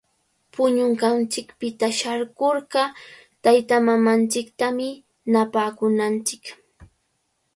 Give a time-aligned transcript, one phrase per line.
[0.53, 2.83] Puñunqanchikpita sharkurqa
[3.43, 4.89] taytamamanchiktami
[5.31, 6.43] napakunanchik.